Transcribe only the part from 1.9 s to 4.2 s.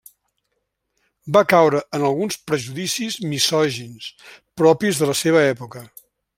en alguns prejudicis misògins